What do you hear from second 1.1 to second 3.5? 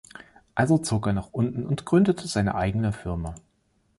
nach unten und gründete seine eigene Firma...